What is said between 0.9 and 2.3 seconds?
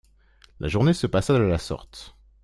se passa de la sorte.